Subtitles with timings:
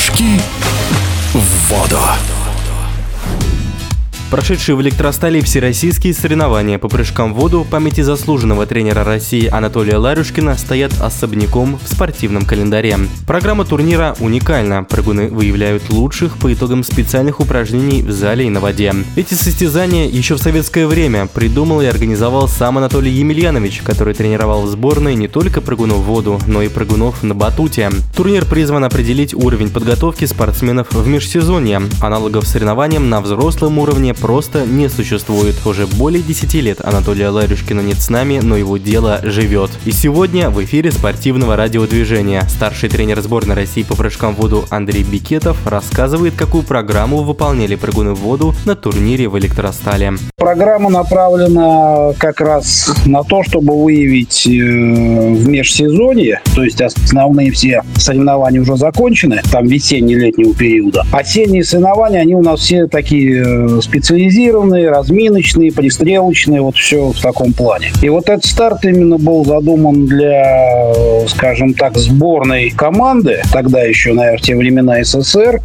[0.00, 0.40] Прыжки
[1.34, 1.98] в воду.
[4.30, 9.96] Прошедшие в электростале всероссийские соревнования по прыжкам в воду в памяти заслуженного тренера России Анатолия
[9.96, 12.96] Ларюшкина стоят особняком в спортивном календаре.
[13.26, 14.84] Программа турнира уникальна.
[14.84, 18.94] Прыгуны выявляют лучших по итогам специальных упражнений в зале и на воде.
[19.16, 24.68] Эти состязания еще в советское время придумал и организовал сам Анатолий Емельянович, который тренировал в
[24.68, 27.90] сборной не только прыгунов в воду, но и прыгунов на батуте.
[28.14, 31.82] Турнир призван определить уровень подготовки спортсменов в межсезонье.
[32.00, 35.56] Аналогов соревнованиям на взрослом уровне просто не существует.
[35.64, 39.70] Уже более 10 лет Анатолия Ларюшкина нет с нами, но его дело живет.
[39.86, 45.02] И сегодня в эфире спортивного радиодвижения старший тренер сборной России по прыжкам в воду Андрей
[45.02, 50.12] Бикетов рассказывает, какую программу выполняли прыгуны в воду на турнире в Электростале.
[50.36, 57.82] Программа направлена как раз на то, чтобы выявить э, в межсезонье, то есть основные все
[57.96, 61.04] соревнования уже закончены, там весенне-летнего периода.
[61.12, 63.80] Осенние соревнования, они у нас все такие э,
[64.10, 67.92] специализированные, разминочные, пристрелочные, вот все в таком плане.
[68.02, 74.12] И вот этот старт именно был задуман для, э, скажем так, сборной команды, тогда еще,
[74.12, 75.60] наверное, те времена СССР.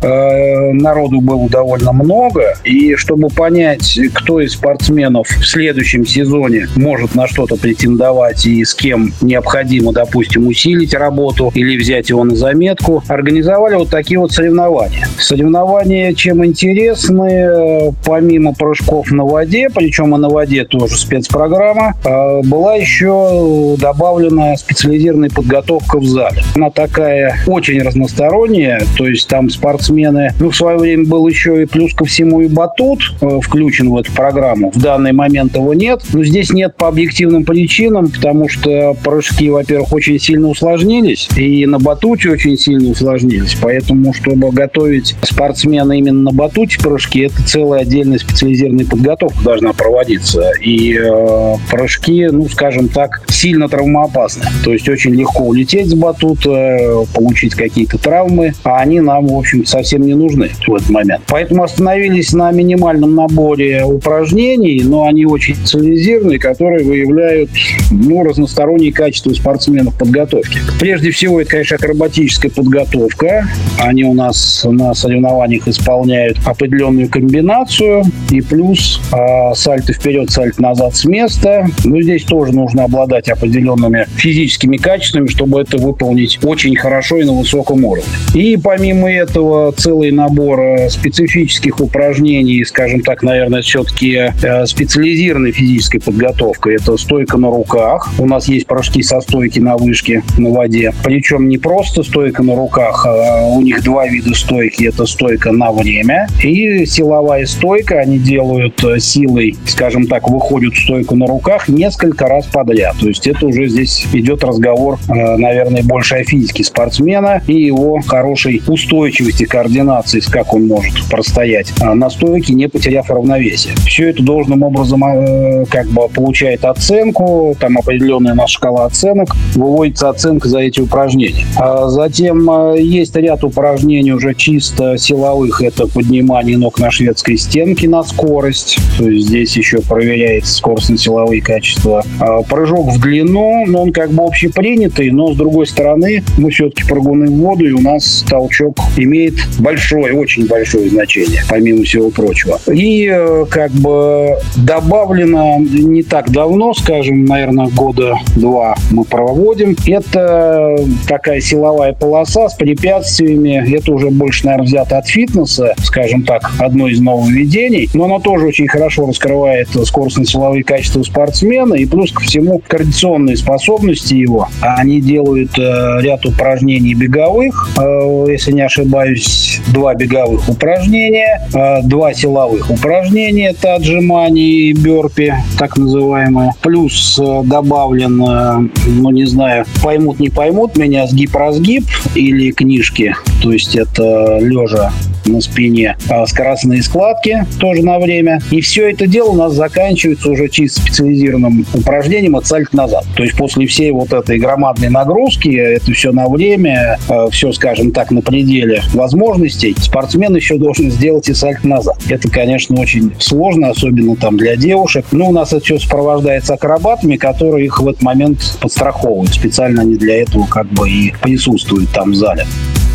[0.73, 7.28] Народу было довольно много, и чтобы понять, кто из спортсменов в следующем сезоне может на
[7.28, 13.76] что-то претендовать и с кем необходимо, допустим, усилить работу или взять его на заметку, организовали
[13.76, 15.08] вот такие вот соревнования.
[15.18, 22.75] Соревнования чем интересны, помимо прыжков на воде, причем и на воде тоже спецпрограмма, а, была
[22.75, 26.44] еще добавлена специализированная подготовка в зале.
[26.55, 31.66] Она такая очень разносторонняя, то есть там спортсмены, ну, в свое время был еще и
[31.66, 34.72] плюс ко всему и батут э, включен в эту программу.
[34.72, 36.02] В данный момент его нет.
[36.14, 41.80] Но здесь нет по объективным причинам, потому что прыжки, во-первых, очень сильно усложнились, и на
[41.80, 43.55] батуте очень сильно усложнились.
[43.61, 50.52] Поэтому, чтобы готовить спортсмена именно на батуте прыжки, это целая отдельная специализированная подготовка должна проводиться.
[50.61, 54.43] И э, прыжки, ну, скажем так, сильно травмоопасны.
[54.63, 59.65] То есть очень легко улететь с батута, получить какие-то травмы, а они нам, в общем
[59.65, 61.23] совсем не нужны в этот момент.
[61.27, 67.49] Поэтому остановились на минимальном наборе упражнений, но они очень специализированные, которые выявляют
[67.92, 70.59] ну, разносторонние качества спортсменов подготовки.
[70.80, 73.47] Прежде всего, это, конечно, акробатическая подготовка.
[73.80, 80.95] Они у нас на соревнованиях исполняют определенную комбинацию и плюс э, сальто вперед, сальто назад
[80.95, 81.67] с места.
[81.83, 87.33] Но здесь тоже нужно обладать определенными физическими качествами, чтобы это выполнить очень хорошо и на
[87.33, 88.05] высоком уровне.
[88.33, 95.99] И помимо этого целый набор э, специфических упражнений, скажем так, наверное, все-таки Э, специализированной физической
[95.99, 96.75] подготовкой.
[96.75, 98.09] Это стойка на руках.
[98.20, 100.93] У нас есть прыжки со стойки на вышке на воде.
[101.04, 104.86] Причем не просто стойка на руках, а у них два вида стойки.
[104.86, 107.95] Это стойка на время и силовая стойка.
[107.98, 112.95] Они делают э, силой, скажем так, выходят в стойку на руках несколько раз подряд.
[113.00, 118.00] То есть это уже здесь идет разговор, э, наверное, больше о физике спортсмена и его
[118.05, 123.73] хорошей устойчивости, координации, как он может простоять на стойке, не потеряв равновесие.
[123.86, 130.10] Все это должным образом э, как бы получает оценку, там определенная наша шкала оценок, выводится
[130.10, 131.45] оценка за эти упражнения.
[131.57, 137.85] А затем э, есть ряд упражнений уже чисто силовых, это поднимание ног на шведской стенке
[137.88, 142.04] на скорость, то есть здесь еще проверяется скоростно-силовые качества.
[142.19, 146.84] А прыжок в длину, но он как бы общепринятый, но с другой стороны мы все-таки
[146.88, 152.60] прыгуны в воду, и у нас толчок имеет большое, очень большое значение, помимо всего прочего.
[152.72, 159.75] И э, как бы добавлено не так давно, скажем, наверное, года два мы проводим.
[159.86, 163.75] Это такая силовая полоса с препятствиями.
[163.75, 167.75] Это уже больше, наверное, взято от фитнеса, скажем так, одно из нововведений.
[167.94, 174.13] Но оно тоже очень хорошо раскрывает скоростно-силовые качества спортсмена и плюс ко всему координационные способности
[174.13, 174.48] его.
[174.62, 182.13] Они делают э, ряд упражнений беговых, э, если не ошибаюсь, два беговых упражнения, э, два
[182.13, 186.51] силовых упражнения, это отжимание отжиманий, бёрпи, так называемые.
[186.62, 191.83] Плюс э, добавлен, э, ну не знаю, поймут, не поймут меня, сгиб-разгиб
[192.16, 193.16] или книжки.
[193.42, 194.92] То есть это лежа
[195.25, 198.39] на спине, а скоростные складки тоже на время.
[198.51, 203.06] И все это дело у нас заканчивается уже чисто специализированным упражнением от сальт назад.
[203.16, 207.92] То есть после всей вот этой громадной нагрузки, это все на время, э, все, скажем
[207.92, 211.98] так, на пределе возможностей, спортсмен еще должен сделать и сальт назад.
[212.10, 215.06] Это, конечно, очень сложно, особенно там для девушек.
[215.12, 219.33] Но у нас это все сопровождается акробатами, которые их в этот момент подстраховывают.
[219.33, 222.45] Специально они для этого как бы и присутствуют там в зале.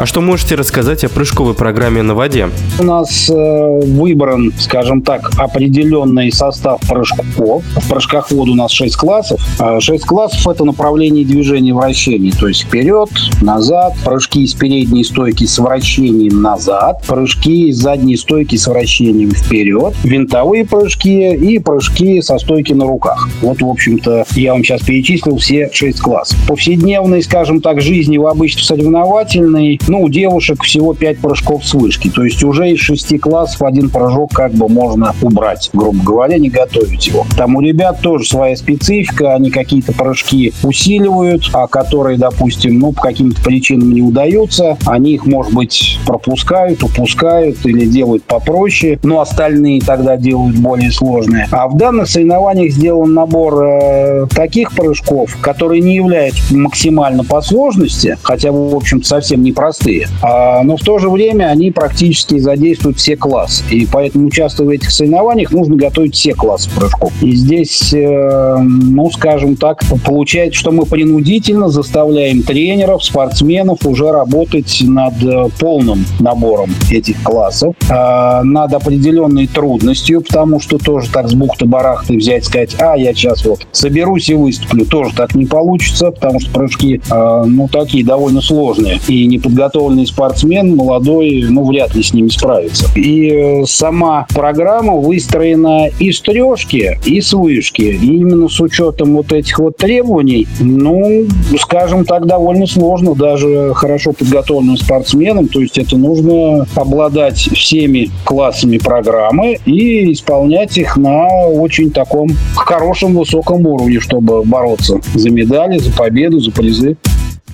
[0.01, 2.49] А что можете рассказать о прыжковой программе на воде?
[2.79, 7.63] У нас э, выбран, скажем так, определенный состав прыжков.
[7.77, 9.39] В прыжках в воду у нас 6 классов.
[9.59, 12.33] 6 классов– это направление движения вращений.
[12.33, 13.11] То есть вперед,
[13.43, 19.93] назад, прыжки из передней стойки с вращением назад, прыжки из задней стойки с вращением вперед,
[20.03, 23.29] винтовые прыжки и прыжки со стойки на руках.
[23.43, 26.39] Вот, в общем-то, я вам сейчас перечислил все 6 классов.
[26.49, 32.09] Повседневной, скажем так, жизни в обычно соревновательной, ну, у девушек всего 5 прыжков с вышки.
[32.09, 36.49] То есть уже из 6 классов один прыжок как бы можно убрать, грубо говоря, не
[36.49, 37.27] готовить его.
[37.37, 43.03] Там у ребят тоже своя специфика, они какие-то прыжки усиливают, а которые, допустим, ну, по
[43.03, 49.81] каким-то причинам не удаются, они их, может быть, пропускают, упускают или делают попроще, но остальные
[49.81, 51.49] тогда делают более сложные.
[51.51, 58.17] А в данных соревнованиях сделан набор э, таких прыжков, которые не являются максимально по сложности,
[58.23, 59.80] хотя, в общем-то, совсем непростые,
[60.23, 63.65] а, но в то же время они практически задействуют все классы.
[63.71, 67.13] И поэтому, участвуя в этих соревнованиях, нужно готовить все классы прыжков.
[67.23, 74.83] И здесь, э, ну, скажем так, получается, что мы принудительно заставляем тренеров, спортсменов уже работать
[74.83, 81.35] над э, полным набором этих классов, э, над определенной трудностью, потому что тоже так с
[81.35, 86.41] бухты-барахты взять, сказать, а, я сейчас вот соберусь и выступлю, тоже так не получится, потому
[86.41, 88.99] что прыжки, э, ну, такие довольно сложные.
[89.09, 89.27] И
[89.61, 92.87] неподготовленный спортсмен, молодой, ну, вряд ли с ними справится.
[92.97, 97.83] И сама программа выстроена и с трешки, и с вышки.
[97.83, 101.27] И именно с учетом вот этих вот требований, ну,
[101.59, 105.49] скажем так, довольно сложно даже хорошо подготовленным спортсменам.
[105.49, 113.15] То есть это нужно обладать всеми классами программы и исполнять их на очень таком хорошем
[113.15, 116.97] высоком уровне, чтобы бороться за медали, за победу, за призы.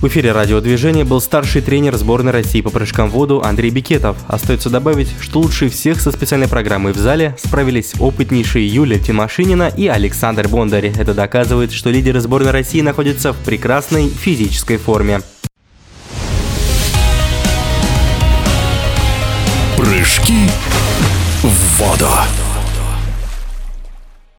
[0.00, 4.18] В эфире радиодвижения был старший тренер сборной России по прыжкам в воду Андрей Бикетов.
[4.28, 9.86] Остается добавить, что лучше всех со специальной программой в зале справились опытнейшие Юлия Тимошинина и
[9.86, 10.92] Александр Бондарь.
[10.98, 15.22] Это доказывает, что лидеры сборной России находятся в прекрасной физической форме.
[19.78, 20.50] Прыжки
[21.42, 22.10] в воду.